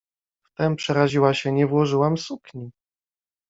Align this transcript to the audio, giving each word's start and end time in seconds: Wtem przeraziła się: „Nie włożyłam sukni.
Wtem 0.43 0.75
przeraziła 0.75 1.33
się: 1.33 1.51
„Nie 1.51 1.67
włożyłam 1.67 2.17
sukni. 2.17 2.71